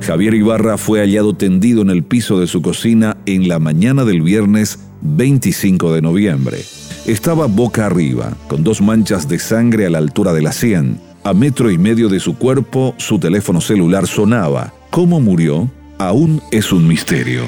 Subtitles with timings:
[0.00, 4.22] Javier Ibarra fue hallado tendido en el piso de su cocina en la mañana del
[4.22, 6.58] viernes 25 de noviembre.
[7.06, 10.98] Estaba boca arriba, con dos manchas de sangre a la altura de la sien.
[11.22, 14.72] A metro y medio de su cuerpo, su teléfono celular sonaba.
[14.90, 15.70] ¿Cómo murió?
[15.98, 17.42] Aún es un misterio.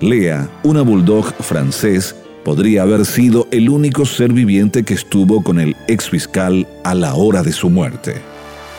[0.00, 5.76] Lea, una bulldog francés, podría haber sido el único ser viviente que estuvo con el
[5.88, 8.29] ex fiscal a la hora de su muerte.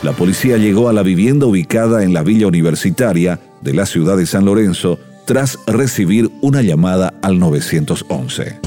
[0.03, 4.25] La policía llegó a la vivienda ubicada en la villa universitaria de la ciudad de
[4.25, 8.59] San Lorenzo tras recibir una llamada al 911.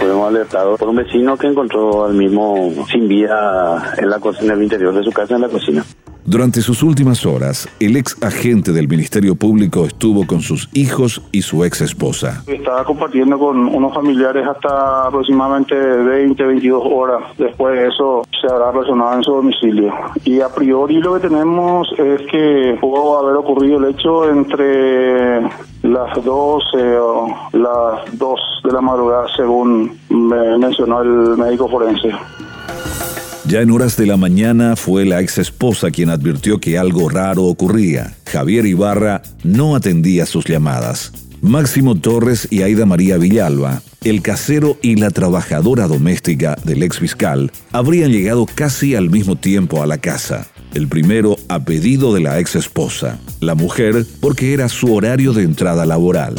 [0.00, 4.58] Fuimos alertados por un vecino que encontró al mismo sin vida en la cocina, en
[4.58, 5.84] el interior de su casa, en la cocina.
[6.26, 11.42] Durante sus últimas horas, el ex agente del Ministerio Público estuvo con sus hijos y
[11.42, 12.42] su ex esposa.
[12.46, 17.24] Estaba compartiendo con unos familiares hasta aproximadamente 20, 22 horas.
[17.36, 19.92] Después de eso se habrá resonado en su domicilio.
[20.24, 25.42] Y a priori lo que tenemos es que pudo haber ocurrido el hecho entre
[25.82, 32.12] las 12 o las 2 de la madrugada, según me mencionó el médico forense.
[33.46, 37.44] Ya en horas de la mañana fue la ex esposa quien advirtió que algo raro
[37.44, 38.16] ocurría.
[38.24, 41.12] Javier Ibarra no atendía sus llamadas.
[41.42, 47.52] Máximo Torres y Aida María Villalba, el casero y la trabajadora doméstica del ex fiscal,
[47.70, 50.46] habrían llegado casi al mismo tiempo a la casa.
[50.72, 55.42] El primero a pedido de la ex esposa, la mujer porque era su horario de
[55.42, 56.34] entrada laboral.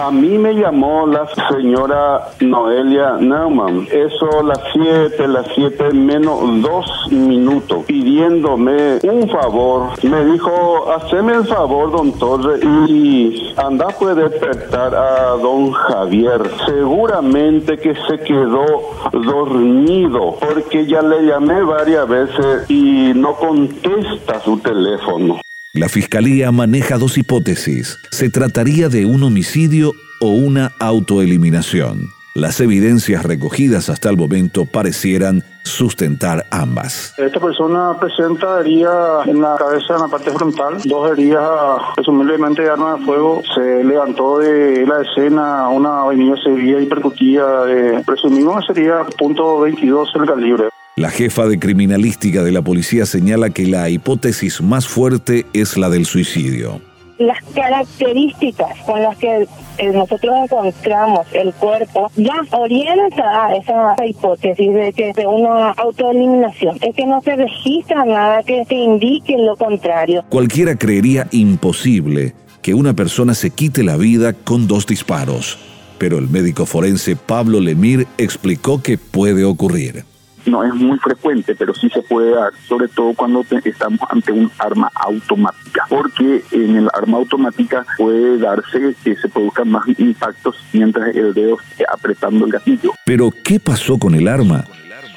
[0.00, 7.10] A mí me llamó la señora Noelia Neumann, eso las 7, las 7 menos 2
[7.10, 9.88] minutos, pidiéndome un favor.
[10.04, 16.42] Me dijo, haceme el favor, don Torre, y anda puede despertar a don Javier.
[16.64, 18.64] Seguramente que se quedó
[19.10, 25.40] dormido, porque ya le llamé varias veces y no contesta su teléfono.
[25.74, 27.98] La fiscalía maneja dos hipótesis.
[28.10, 32.08] Se trataría de un homicidio o una autoeliminación.
[32.34, 37.12] Las evidencias recogidas hasta el momento parecieran sustentar ambas.
[37.18, 42.70] Esta persona presenta heridas en la cabeza, en la parte frontal, dos heridas presumiblemente de
[42.70, 43.42] arma de fuego.
[43.54, 50.08] Se levantó de la escena una avenida Sevilla y percutida de, presumimos sería punto .22
[50.14, 50.68] el calibre.
[50.98, 55.90] La jefa de criminalística de la policía señala que la hipótesis más fuerte es la
[55.90, 56.80] del suicidio.
[57.18, 59.46] Las características con las que
[59.78, 66.78] eh, nosotros encontramos el cuerpo ya orienta a esa, hipótesis de que es una autoeliminación.
[66.82, 70.24] Es que no se registra nada que te indique lo contrario.
[70.28, 75.60] Cualquiera creería imposible que una persona se quite la vida con dos disparos,
[75.96, 80.02] pero el médico forense Pablo Lemir explicó que puede ocurrir
[80.48, 84.50] no es muy frecuente, pero sí se puede dar, sobre todo cuando estamos ante un
[84.58, 91.14] arma automática, porque en el arma automática puede darse que se produzcan más impactos mientras
[91.14, 92.92] el dedo esté apretando el gatillo.
[93.04, 94.64] Pero, ¿qué pasó con el arma?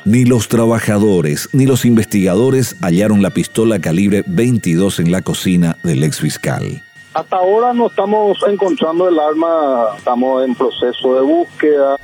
[0.03, 6.03] Ni los trabajadores ni los investigadores hallaron la pistola calibre 22 en la cocina del
[6.03, 6.83] ex fiscal.
[7.13, 11.97] Hasta ahora no estamos encontrando el arma, estamos en proceso de búsqueda.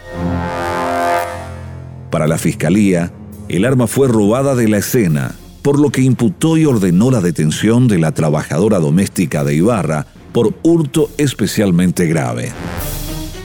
[2.12, 3.12] Para la fiscalía,
[3.50, 7.88] el arma fue robada de la escena, por lo que imputó y ordenó la detención
[7.88, 12.52] de la trabajadora doméstica de Ibarra por hurto especialmente grave.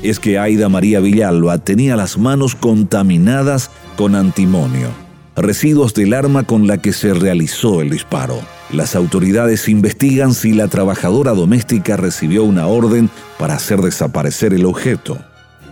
[0.03, 4.89] Es que Aida María Villalba tenía las manos contaminadas con antimonio,
[5.37, 8.41] residuos del arma con la que se realizó el disparo.
[8.73, 15.19] Las autoridades investigan si la trabajadora doméstica recibió una orden para hacer desaparecer el objeto.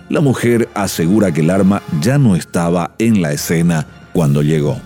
[0.08, 4.80] La mujer asegura que el arma ya no estaba en la escena cuando llegó.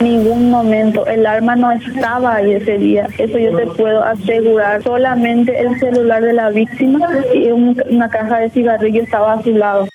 [0.00, 4.82] Ningún momento, el arma no estaba ahí ese día, eso yo te puedo asegurar.
[4.82, 9.88] Solamente el celular de la víctima y una caja de cigarrillos estaba a su lado.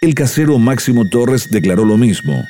[0.00, 2.42] El casero Máximo Torres declaró lo mismo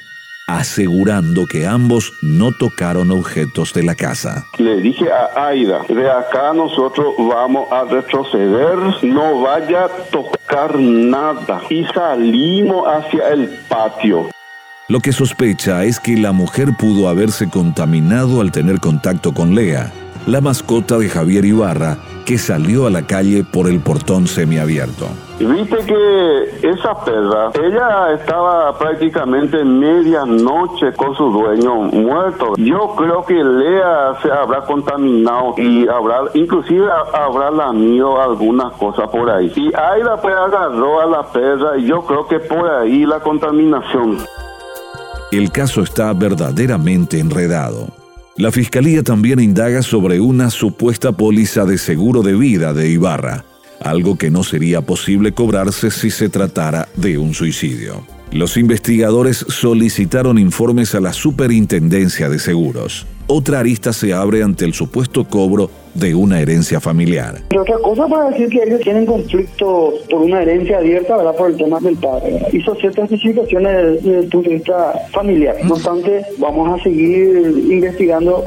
[0.50, 4.44] asegurando que ambos no tocaron objetos de la casa.
[4.58, 11.62] Le dije a Aida, de acá nosotros vamos a retroceder, no vaya a tocar nada.
[11.70, 14.28] Y salimos hacia el patio.
[14.90, 19.92] Lo que sospecha es que la mujer pudo haberse contaminado al tener contacto con Lea,
[20.26, 21.96] la mascota de Javier Ibarra,
[22.26, 25.06] que salió a la calle por el portón semiabierto.
[25.38, 32.54] Viste que esa perra, ella estaba prácticamente medianoche con su dueño muerto.
[32.56, 39.30] Yo creo que Lea se habrá contaminado y habrá, inclusive habrá lamido algunas cosas por
[39.30, 39.52] ahí.
[39.54, 44.18] Y Aida pues agarró a la perra y yo creo que por ahí la contaminación.
[45.30, 47.94] El caso está verdaderamente enredado.
[48.36, 53.44] La fiscalía también indaga sobre una supuesta póliza de seguro de vida de Ibarra,
[53.80, 58.04] algo que no sería posible cobrarse si se tratara de un suicidio.
[58.32, 63.04] Los investigadores solicitaron informes a la Superintendencia de Seguros.
[63.26, 67.42] Otra arista se abre ante el supuesto cobro de una herencia familiar.
[67.50, 71.34] Y otra cosa para decir que ellos tienen conflicto por una herencia abierta, ¿verdad?
[71.34, 72.40] Por el tema del padre.
[72.52, 75.56] Hizo ciertas situaciones desde el punto de vista familiar.
[75.64, 78.44] No obstante, vamos a seguir investigando.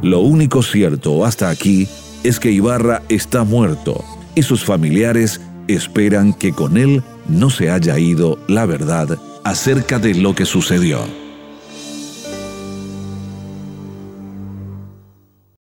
[0.00, 1.88] Lo único cierto hasta aquí
[2.22, 4.04] es que Ibarra está muerto
[4.36, 10.14] y sus familiares esperan que con él no se haya ido la verdad acerca de
[10.14, 11.23] lo que sucedió.